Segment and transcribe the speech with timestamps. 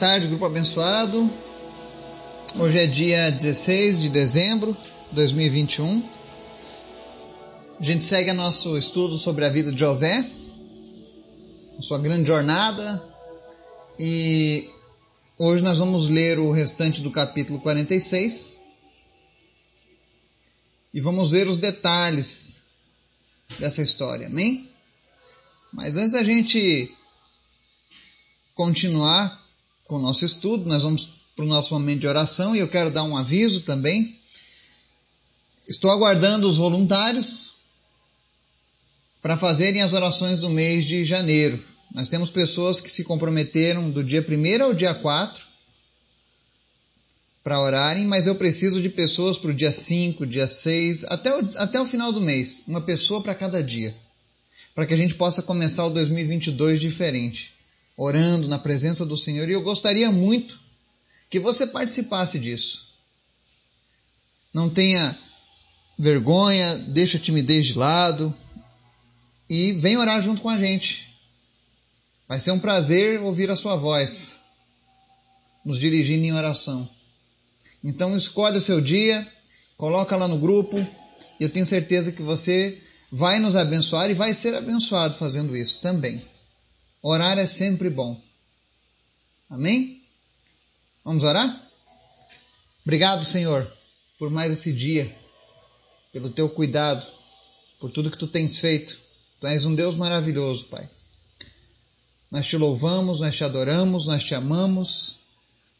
[0.00, 1.30] tarde, grupo abençoado.
[2.58, 4.74] Hoje é dia 16 de dezembro
[5.10, 6.02] de 2021.
[7.78, 10.26] A gente segue nosso estudo sobre a vida de José,
[11.80, 13.06] sua grande jornada,
[13.98, 14.70] e
[15.36, 18.58] hoje nós vamos ler o restante do capítulo 46
[20.94, 22.62] e vamos ver os detalhes
[23.58, 24.66] dessa história, amém?
[25.70, 26.90] Mas antes da gente
[28.54, 29.49] continuar
[29.90, 32.92] com o nosso estudo, nós vamos para o nosso momento de oração e eu quero
[32.92, 34.16] dar um aviso também.
[35.68, 37.54] Estou aguardando os voluntários
[39.20, 41.60] para fazerem as orações do mês de janeiro.
[41.92, 45.44] Nós temos pessoas que se comprometeram do dia 1 ao dia 4
[47.42, 51.50] para orarem, mas eu preciso de pessoas para o dia 5, dia 6, até o,
[51.56, 52.62] até o final do mês.
[52.68, 53.92] Uma pessoa para cada dia.
[54.72, 57.58] Para que a gente possa começar o 2022 diferente
[58.02, 60.58] orando na presença do Senhor e eu gostaria muito
[61.28, 62.94] que você participasse disso.
[64.54, 65.14] Não tenha
[65.98, 68.34] vergonha, deixa a timidez de lado
[69.50, 71.14] e vem orar junto com a gente.
[72.26, 74.40] Vai ser um prazer ouvir a sua voz,
[75.62, 76.88] nos dirigindo em oração.
[77.84, 79.30] Então escolhe o seu dia,
[79.76, 80.78] coloca lá no grupo,
[81.38, 82.80] e eu tenho certeza que você
[83.12, 86.24] vai nos abençoar e vai ser abençoado fazendo isso também.
[87.02, 88.20] Orar é sempre bom.
[89.48, 90.02] Amém?
[91.04, 91.70] Vamos orar?
[92.84, 93.70] Obrigado, Senhor,
[94.18, 95.16] por mais esse dia,
[96.12, 97.06] pelo teu cuidado,
[97.78, 98.98] por tudo que tu tens feito.
[99.40, 100.88] Tu és um Deus maravilhoso, Pai.
[102.30, 105.16] Nós te louvamos, nós te adoramos, nós te amamos,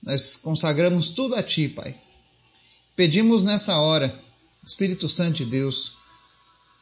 [0.02, 1.96] nós consagramos tudo a ti, Pai.
[2.96, 4.12] Pedimos nessa hora,
[4.66, 5.99] Espírito Santo de Deus,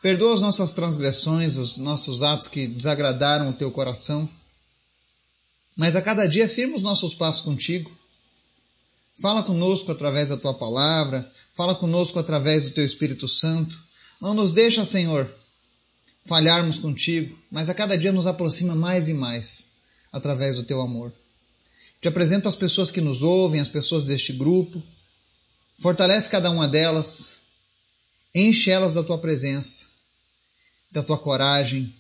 [0.01, 4.29] Perdoa as nossas transgressões, os nossos atos que desagradaram o teu coração.
[5.77, 7.91] Mas a cada dia firma os nossos passos contigo.
[9.21, 13.77] Fala conosco através da tua palavra, fala conosco através do teu Espírito Santo.
[14.21, 15.29] Não nos deixa, Senhor,
[16.25, 19.71] falharmos contigo, mas a cada dia nos aproxima mais e mais
[20.13, 21.13] através do teu amor.
[22.01, 24.81] Te apresento as pessoas que nos ouvem, as pessoas deste grupo.
[25.79, 27.39] Fortalece cada uma delas,
[28.35, 29.87] Enche elas da tua presença,
[30.91, 31.93] da tua coragem.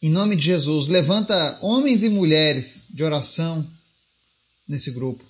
[0.00, 3.68] Em nome de Jesus, levanta homens e mulheres de oração
[4.66, 5.24] nesse grupo.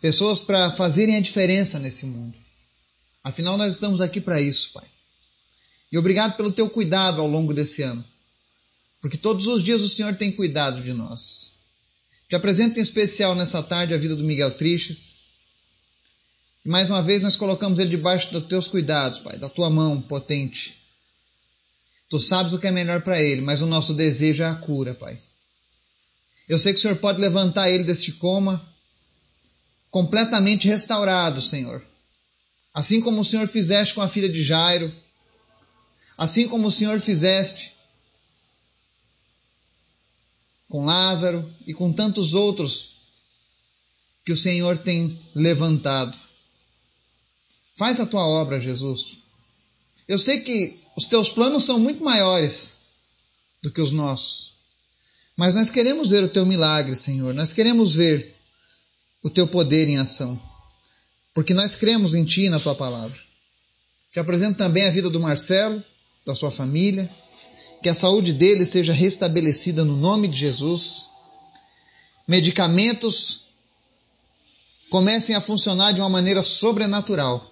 [0.00, 2.36] Pessoas para fazerem a diferença nesse mundo.
[3.22, 4.88] Afinal, nós estamos aqui para isso, Pai.
[5.92, 8.04] E obrigado pelo teu cuidado ao longo desse ano.
[9.00, 11.54] Porque todos os dias o Senhor tem cuidado de nós.
[12.28, 15.16] Te apresento em especial nessa tarde a vida do Miguel Triches
[16.64, 20.00] e mais uma vez nós colocamos ele debaixo dos teus cuidados, Pai, da tua mão
[20.00, 20.78] potente.
[22.08, 24.94] Tu sabes o que é melhor para ele, mas o nosso desejo é a cura,
[24.94, 25.20] Pai.
[26.48, 28.60] Eu sei que o Senhor pode levantar ele deste coma
[29.90, 31.82] completamente restaurado, Senhor.
[32.74, 34.92] Assim como o Senhor fizeste com a filha de Jairo,
[36.18, 37.72] assim como o Senhor fizeste
[40.68, 42.96] com Lázaro e com tantos outros
[44.24, 46.16] que o Senhor tem levantado.
[47.76, 49.18] Faz a tua obra, Jesus.
[50.06, 52.76] Eu sei que os teus planos são muito maiores
[53.62, 54.54] do que os nossos.
[55.36, 57.32] Mas nós queremos ver o teu milagre, Senhor.
[57.32, 58.36] Nós queremos ver
[59.22, 60.40] o teu poder em ação.
[61.32, 63.18] Porque nós cremos em ti e na tua palavra.
[64.12, 65.82] Te apresento também a vida do Marcelo,
[66.26, 67.08] da sua família.
[67.82, 71.06] Que a saúde dele seja restabelecida no nome de Jesus.
[72.26, 73.42] Medicamentos
[74.90, 77.48] comecem a funcionar de uma maneira sobrenatural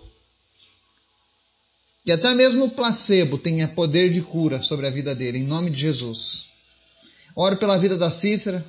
[2.08, 5.70] que até mesmo o placebo tenha poder de cura sobre a vida dele, em nome
[5.70, 6.46] de Jesus.
[7.36, 8.64] Oro pela vida da Cícera,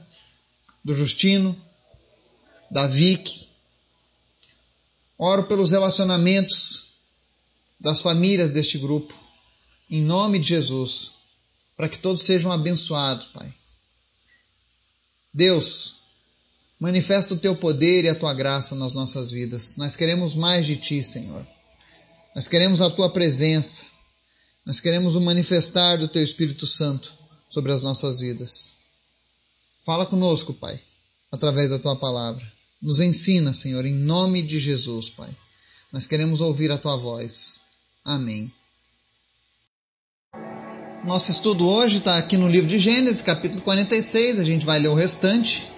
[0.84, 1.56] do Justino,
[2.70, 3.48] da Vicky.
[5.18, 6.88] Oro pelos relacionamentos
[7.80, 9.14] das famílias deste grupo,
[9.90, 11.12] em nome de Jesus,
[11.78, 13.54] para que todos sejam abençoados, Pai.
[15.34, 16.00] Deus,
[16.78, 19.78] manifesta o teu poder e a tua graça nas nossas vidas.
[19.78, 21.48] Nós queremos mais de ti, Senhor.
[22.36, 23.86] Nós queremos a tua presença.
[24.66, 27.14] Nós queremos o manifestar do teu Espírito Santo
[27.50, 28.74] sobre as nossas vidas.
[29.84, 30.80] Fala conosco, Pai,
[31.32, 32.46] através da tua palavra.
[32.82, 35.30] Nos ensina, Senhor, em nome de Jesus, Pai.
[35.92, 37.62] Nós queremos ouvir a tua voz.
[38.06, 38.52] Amém.
[41.04, 44.40] Nosso estudo hoje está aqui no livro de Gênesis, capítulo 46.
[44.40, 45.72] A gente vai ler o restante.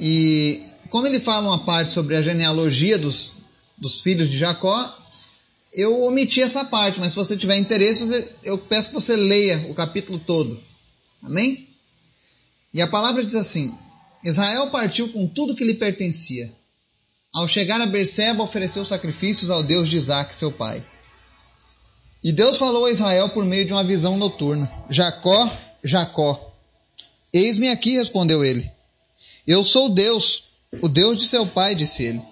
[0.00, 3.32] E como ele fala uma parte sobre a genealogia dos,
[3.76, 5.01] dos filhos de Jacó,
[5.72, 9.74] eu omiti essa parte, mas se você tiver interesse, eu peço que você leia o
[9.74, 10.62] capítulo todo.
[11.22, 11.68] Amém?
[12.74, 13.74] E a palavra diz assim:
[14.22, 16.52] Israel partiu com tudo que lhe pertencia.
[17.32, 20.84] Ao chegar a Berseba, ofereceu sacrifícios ao Deus de Isaac, seu pai.
[22.22, 25.50] E Deus falou a Israel por meio de uma visão noturna: Jacó,
[25.82, 26.52] Jacó.
[27.32, 28.70] Eis-me aqui, respondeu ele.
[29.46, 30.44] Eu sou Deus,
[30.82, 32.22] o Deus de seu pai, disse ele.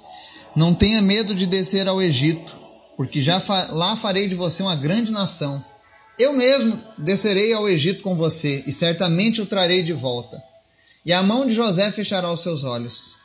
[0.54, 2.59] Não tenha medo de descer ao Egito,
[2.96, 5.64] porque já fa lá farei de você uma grande nação.
[6.18, 10.42] Eu mesmo descerei ao Egito com você, e certamente o trarei de volta.
[11.04, 13.16] E a mão de José fechará os seus olhos.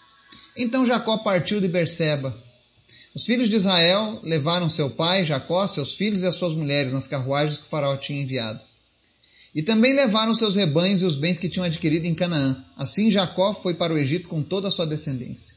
[0.56, 2.33] Então Jacó partiu de Berseba.
[3.13, 7.07] Os filhos de Israel levaram seu pai, Jacó, seus filhos e as suas mulheres nas
[7.07, 8.59] carruagens que o faraó tinha enviado.
[9.53, 12.63] E também levaram seus rebanhos e os bens que tinham adquirido em Canaã.
[12.77, 15.56] Assim Jacó foi para o Egito com toda a sua descendência.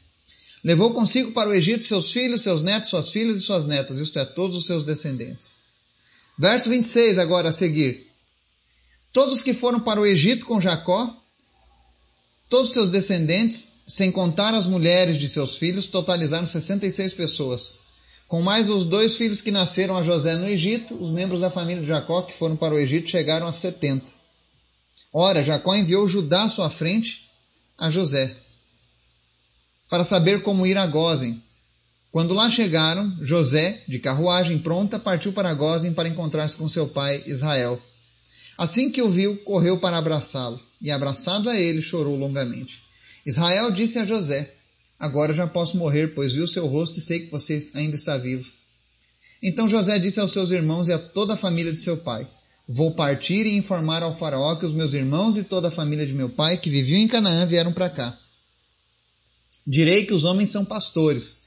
[0.63, 4.19] Levou consigo para o Egito seus filhos, seus netos, suas filhas e suas netas, isto
[4.19, 5.57] é, todos os seus descendentes.
[6.37, 8.07] Verso 26, agora a seguir.
[9.11, 11.15] Todos os que foram para o Egito com Jacó,
[12.49, 17.79] todos os seus descendentes, sem contar as mulheres de seus filhos, totalizaram 66 pessoas.
[18.27, 21.81] Com mais os dois filhos que nasceram a José no Egito, os membros da família
[21.81, 24.05] de Jacó que foram para o Egito chegaram a 70.
[25.11, 27.27] Ora, Jacó enviou Judá à sua frente
[27.75, 28.35] a José,
[29.89, 31.41] para saber como ir a Gozem.
[32.11, 37.23] Quando lá chegaram, José, de carruagem pronta, partiu para Gozem para encontrar-se com seu pai
[37.25, 37.81] Israel.
[38.57, 42.83] Assim que o viu, correu para abraçá-lo, e abraçado a ele, chorou longamente.
[43.25, 44.53] Israel disse a José:
[44.99, 48.17] Agora já posso morrer, pois vi o seu rosto e sei que você ainda está
[48.17, 48.51] vivo.
[49.41, 52.27] Então José disse aos seus irmãos e a toda a família de seu pai:
[52.67, 56.13] Vou partir e informar ao Faraó que os meus irmãos e toda a família de
[56.13, 58.17] meu pai, que viviam em Canaã, vieram para cá.
[59.69, 61.41] Direi que os homens são pastores,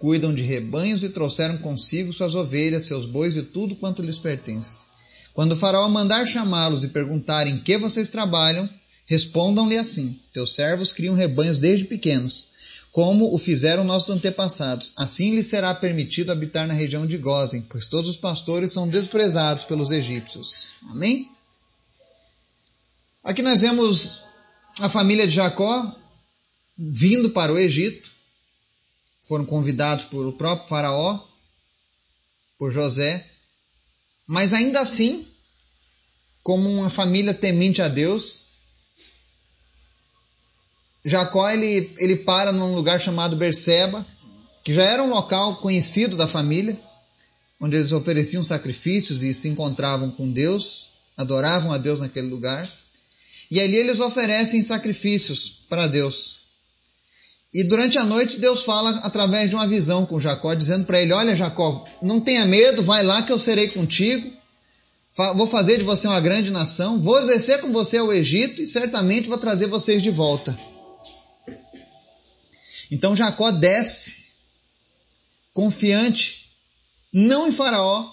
[0.00, 4.86] cuidam de rebanhos e trouxeram consigo suas ovelhas, seus bois e tudo quanto lhes pertence.
[5.32, 8.68] Quando o Faraó mandar chamá-los e perguntar em que vocês trabalham,
[9.06, 12.48] respondam-lhe assim: Teus servos criam rebanhos desde pequenos,
[12.90, 14.90] como o fizeram nossos antepassados.
[14.96, 19.64] Assim lhes será permitido habitar na região de Gozen, pois todos os pastores são desprezados
[19.64, 20.72] pelos egípcios.
[20.90, 21.28] Amém?
[23.22, 24.24] Aqui nós vemos
[24.80, 25.96] a família de Jacó
[26.78, 28.12] vindo para o Egito,
[29.22, 31.20] foram convidados por o próprio Faraó,
[32.56, 33.28] por José,
[34.26, 35.26] mas ainda assim,
[36.42, 38.48] como uma família temente a Deus,
[41.04, 44.06] Jacó ele, ele para num lugar chamado Berseba,
[44.62, 46.78] que já era um local conhecido da família,
[47.60, 52.68] onde eles ofereciam sacrifícios e se encontravam com Deus, adoravam a Deus naquele lugar.
[53.50, 56.37] E ali eles oferecem sacrifícios para Deus.
[57.52, 61.12] E durante a noite Deus fala através de uma visão com Jacó, dizendo para ele:
[61.12, 64.30] Olha, Jacó, não tenha medo, vai lá que eu serei contigo.
[65.34, 69.28] Vou fazer de você uma grande nação, vou descer com você ao Egito e certamente
[69.28, 70.56] vou trazer vocês de volta.
[72.90, 74.26] Então Jacó desce,
[75.52, 76.52] confiante,
[77.12, 78.08] não em Faraó,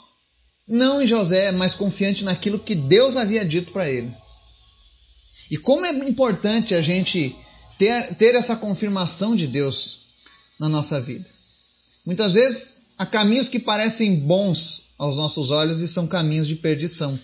[0.68, 4.12] não em José, mas confiante naquilo que Deus havia dito para ele.
[5.52, 7.36] E como é importante a gente
[7.78, 10.00] ter, ter essa confirmação de Deus
[10.60, 11.30] na nossa vida.
[12.06, 17.20] Muitas vezes há caminhos que parecem bons aos nossos olhos e são caminhos de perdição.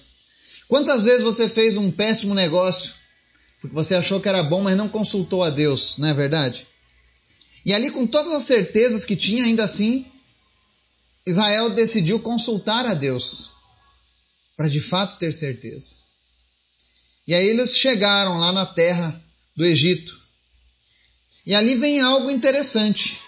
[0.68, 2.94] Quantas vezes você fez um péssimo negócio
[3.62, 6.68] porque você achou que era bom, mas não consultou a Deus, não é verdade?
[7.64, 10.04] E ali, com todas as certezas que tinha, ainda assim,
[11.28, 13.52] Israel decidiu consultar a Deus
[14.58, 15.98] para de fato ter certeza.
[17.28, 19.24] E aí eles chegaram lá na terra
[19.56, 20.20] do Egito.
[21.46, 23.20] E ali vem algo interessante.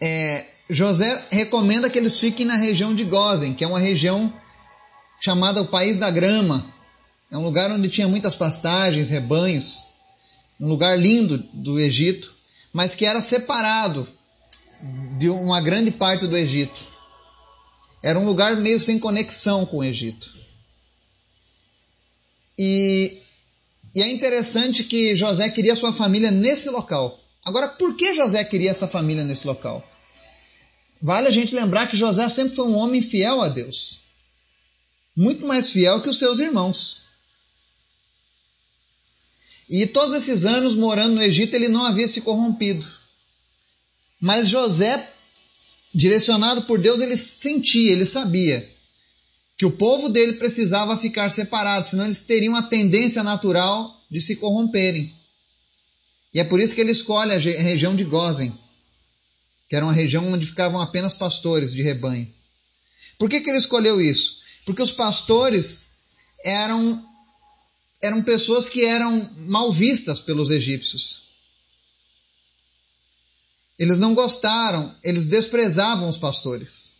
[0.00, 4.32] É, José recomenda que eles fiquem na região de Gozen, que é uma região
[5.20, 6.66] chamada o País da Grama.
[7.30, 9.82] É um lugar onde tinha muitas pastagens, rebanhos,
[10.60, 12.34] um lugar lindo do Egito,
[12.72, 14.06] mas que era separado
[15.18, 16.80] de uma grande parte do Egito.
[18.02, 20.34] Era um lugar meio sem conexão com o Egito.
[22.58, 23.22] E
[23.96, 27.18] e é interessante que José queria sua família nesse local.
[27.42, 29.82] Agora, por que José queria essa família nesse local?
[31.00, 34.00] Vale a gente lembrar que José sempre foi um homem fiel a Deus.
[35.16, 37.04] Muito mais fiel que os seus irmãos.
[39.66, 42.86] E todos esses anos morando no Egito, ele não havia se corrompido.
[44.20, 45.10] Mas José,
[45.94, 48.75] direcionado por Deus, ele sentia, ele sabia
[49.56, 54.36] que o povo dele precisava ficar separado, senão eles teriam a tendência natural de se
[54.36, 55.14] corromperem.
[56.34, 58.52] E é por isso que ele escolhe a região de Gozen,
[59.68, 62.30] que era uma região onde ficavam apenas pastores de rebanho.
[63.18, 64.40] Por que, que ele escolheu isso?
[64.66, 65.92] Porque os pastores
[66.44, 67.02] eram
[68.02, 71.22] eram pessoas que eram mal vistas pelos egípcios.
[73.78, 76.95] Eles não gostaram, eles desprezavam os pastores.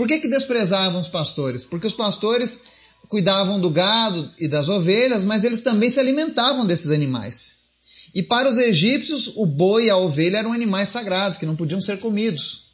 [0.00, 1.62] Por que, que desprezavam os pastores?
[1.62, 2.60] Porque os pastores
[3.06, 7.56] cuidavam do gado e das ovelhas, mas eles também se alimentavam desses animais.
[8.14, 11.82] E para os egípcios, o boi e a ovelha eram animais sagrados que não podiam
[11.82, 12.70] ser comidos.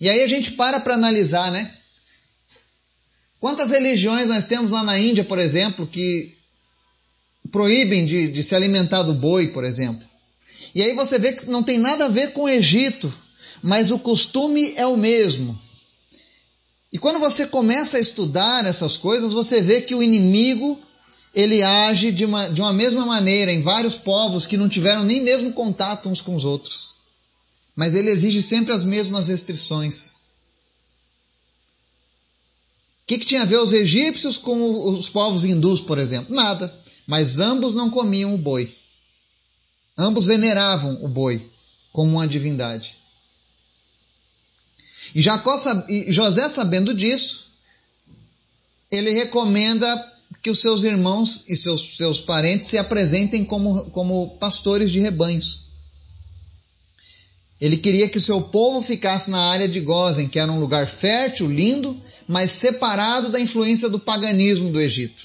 [0.00, 1.76] E aí a gente para para analisar, né?
[3.40, 6.36] Quantas religiões nós temos lá na Índia, por exemplo, que
[7.50, 10.06] proíbem de, de se alimentar do boi, por exemplo?
[10.72, 13.12] E aí você vê que não tem nada a ver com o Egito,
[13.60, 15.65] mas o costume é o mesmo.
[16.92, 20.80] E quando você começa a estudar essas coisas, você vê que o inimigo
[21.34, 25.20] ele age de uma, de uma mesma maneira em vários povos que não tiveram nem
[25.20, 26.94] mesmo contato uns com os outros.
[27.74, 30.12] Mas ele exige sempre as mesmas restrições.
[33.02, 36.34] O que, que tinha a ver os egípcios com os povos hindus, por exemplo?
[36.34, 36.74] Nada.
[37.06, 38.74] Mas ambos não comiam o boi.
[39.98, 41.46] Ambos veneravam o boi
[41.92, 42.96] como uma divindade.
[45.16, 45.56] E, Jacó,
[45.88, 47.46] e José, sabendo disso,
[48.90, 54.90] ele recomenda que os seus irmãos e seus, seus parentes se apresentem como, como pastores
[54.90, 55.62] de rebanhos.
[57.58, 60.86] Ele queria que o seu povo ficasse na área de Gozen, que era um lugar
[60.86, 65.22] fértil, lindo, mas separado da influência do paganismo do Egito.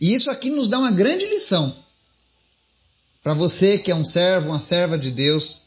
[0.00, 1.76] E isso aqui nos dá uma grande lição.
[3.24, 5.62] Para você que é um servo, uma serva de Deus,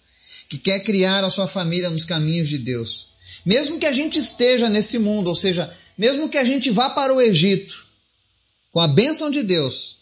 [0.50, 3.09] que quer criar a sua família nos caminhos de Deus.
[3.45, 7.13] Mesmo que a gente esteja nesse mundo, ou seja, mesmo que a gente vá para
[7.13, 7.85] o Egito,
[8.71, 9.97] com a bênção de Deus,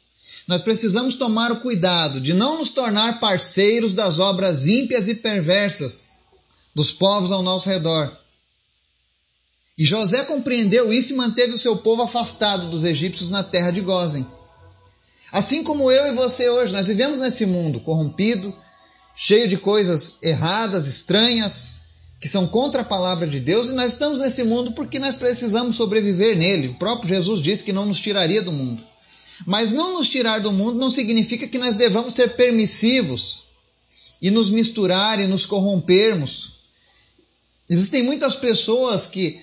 [0.48, 6.18] nós precisamos tomar o cuidado de não nos tornar parceiros das obras ímpias e perversas
[6.74, 8.18] dos povos ao nosso redor.
[9.78, 13.82] E José compreendeu isso e manteve o seu povo afastado dos egípcios na terra de
[13.82, 14.28] Gozen.
[15.32, 18.56] Assim como eu e você hoje, nós vivemos nesse mundo corrompido,
[19.16, 21.82] cheio de coisas erradas, estranhas,
[22.20, 25.76] que são contra a palavra de Deus, e nós estamos nesse mundo porque nós precisamos
[25.76, 26.68] sobreviver nele.
[26.70, 28.84] O próprio Jesus disse que não nos tiraria do mundo.
[29.46, 33.46] Mas não nos tirar do mundo não significa que nós devamos ser permissivos
[34.22, 36.62] e nos misturar e nos corrompermos.
[37.68, 39.42] Existem muitas pessoas que,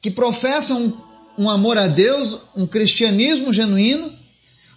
[0.00, 1.04] que professam
[1.36, 4.12] um amor a Deus, um cristianismo genuíno,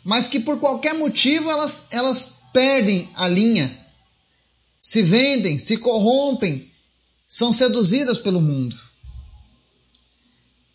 [0.04, 3.81] mas que por qualquer motivo elas, elas perdem a linha,
[4.82, 6.70] se vendem, se corrompem,
[7.28, 8.76] são seduzidas pelo mundo.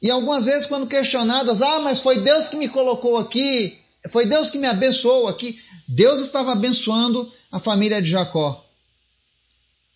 [0.01, 3.77] E algumas vezes, quando questionadas, ah, mas foi Deus que me colocou aqui,
[4.09, 5.59] foi Deus que me abençoou aqui.
[5.89, 8.65] Deus estava abençoando a família de Jacó.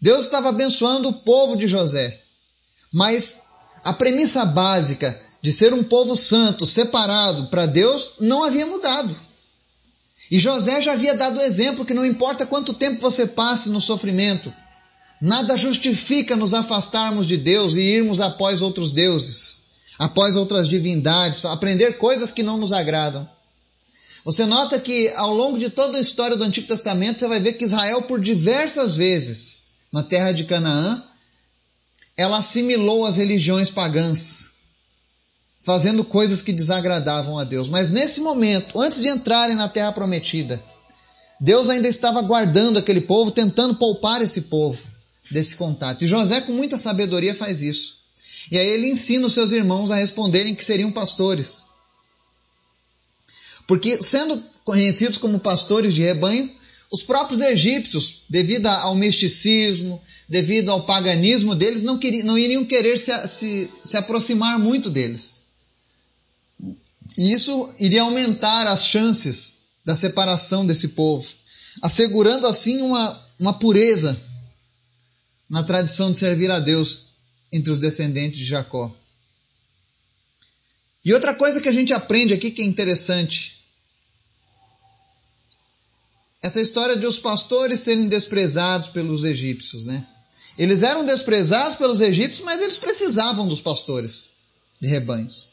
[0.00, 2.20] Deus estava abençoando o povo de José.
[2.92, 3.42] Mas
[3.84, 9.14] a premissa básica de ser um povo santo, separado para Deus, não havia mudado.
[10.28, 13.80] E José já havia dado o exemplo que não importa quanto tempo você passe no
[13.80, 14.52] sofrimento,
[15.20, 19.60] Nada justifica nos afastarmos de Deus e irmos após outros deuses,
[19.98, 23.28] após outras divindades, aprender coisas que não nos agradam.
[24.24, 27.54] Você nota que ao longo de toda a história do Antigo Testamento, você vai ver
[27.54, 31.02] que Israel, por diversas vezes, na terra de Canaã,
[32.16, 34.49] ela assimilou as religiões pagãs,
[35.70, 37.68] fazendo coisas que desagradavam a Deus.
[37.68, 40.60] Mas nesse momento, antes de entrarem na terra prometida,
[41.40, 44.82] Deus ainda estava guardando aquele povo, tentando poupar esse povo
[45.30, 46.02] desse contato.
[46.02, 47.98] E José, com muita sabedoria, faz isso.
[48.50, 51.66] E aí ele ensina os seus irmãos a responderem que seriam pastores.
[53.64, 56.50] Porque, sendo conhecidos como pastores de rebanho,
[56.90, 62.98] os próprios egípcios, devido ao misticismo, devido ao paganismo deles, não, queriam, não iriam querer
[62.98, 65.39] se, se, se aproximar muito deles.
[67.16, 71.28] E isso iria aumentar as chances da separação desse povo,
[71.82, 74.20] assegurando assim uma, uma pureza
[75.48, 77.06] na tradição de servir a Deus
[77.52, 78.94] entre os descendentes de Jacó.
[81.04, 83.58] E outra coisa que a gente aprende aqui que é interessante.
[86.42, 90.06] Essa história de os pastores serem desprezados pelos egípcios, né?
[90.58, 94.30] Eles eram desprezados pelos egípcios, mas eles precisavam dos pastores
[94.80, 95.50] de rebanhos.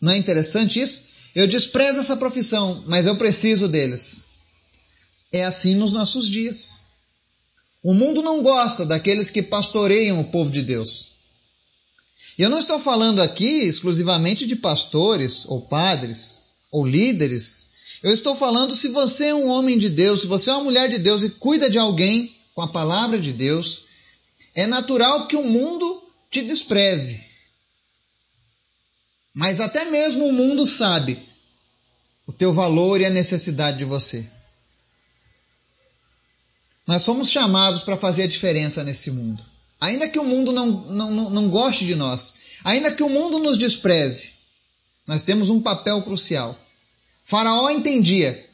[0.00, 1.02] Não é interessante isso?
[1.34, 4.24] Eu desprezo essa profissão, mas eu preciso deles.
[5.32, 6.82] É assim nos nossos dias.
[7.82, 11.12] O mundo não gosta daqueles que pastoreiam o povo de Deus.
[12.38, 16.40] E eu não estou falando aqui exclusivamente de pastores ou padres
[16.70, 17.66] ou líderes.
[18.02, 20.88] Eu estou falando se você é um homem de Deus, se você é uma mulher
[20.88, 23.82] de Deus e cuida de alguém com a palavra de Deus,
[24.54, 27.27] é natural que o mundo te despreze.
[29.38, 31.16] Mas até mesmo o mundo sabe
[32.26, 34.26] o teu valor e a necessidade de você.
[36.84, 39.40] Nós somos chamados para fazer a diferença nesse mundo.
[39.80, 43.56] Ainda que o mundo não, não, não goste de nós, ainda que o mundo nos
[43.56, 44.32] despreze,
[45.06, 46.58] nós temos um papel crucial.
[47.22, 48.44] Faraó entendia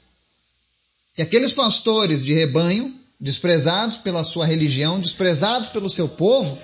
[1.15, 6.61] que aqueles pastores de rebanho, desprezados pela sua religião, desprezados pelo seu povo,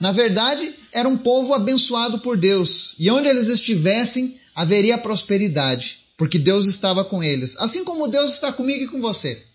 [0.00, 6.38] na verdade era um povo abençoado por Deus, e onde eles estivessem haveria prosperidade, porque
[6.38, 9.46] Deus estava com eles, assim como Deus está comigo e com você.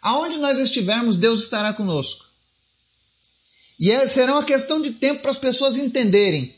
[0.00, 2.24] Aonde nós estivermos, Deus estará conosco.
[3.78, 6.54] E é, será uma questão de tempo para as pessoas entenderem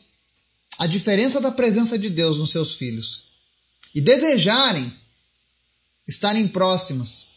[0.78, 3.30] a diferença da presença de Deus nos seus filhos
[3.94, 4.92] e desejarem
[6.06, 7.32] estarem próximas,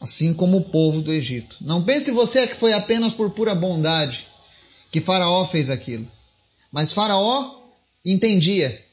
[0.00, 1.58] assim como o povo do Egito.
[1.60, 4.27] Não pense você que foi apenas por pura bondade
[4.90, 6.10] que Faraó fez aquilo,
[6.72, 7.62] mas Faraó
[8.04, 8.84] entendia.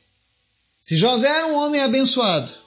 [0.80, 2.66] Se José era um homem abençoado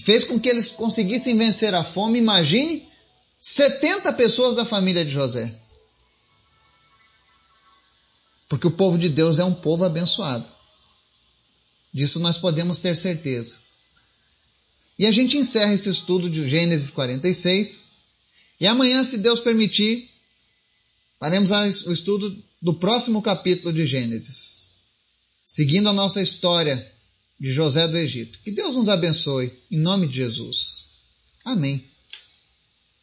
[0.00, 2.86] fez com que eles conseguissem vencer a fome, imagine
[3.40, 5.52] 70 pessoas da família de José.
[8.48, 10.46] Porque o povo de Deus é um povo abençoado.
[11.92, 13.56] Disso nós podemos ter certeza.
[14.98, 17.92] E a gente encerra esse estudo de Gênesis 46.
[18.60, 20.10] E amanhã, se Deus permitir,
[21.18, 21.50] faremos
[21.86, 24.70] o estudo do próximo capítulo de Gênesis.
[25.44, 26.92] Seguindo a nossa história
[27.38, 28.38] de José do Egito.
[28.40, 30.86] Que Deus nos abençoe, em nome de Jesus.
[31.44, 31.84] Amém.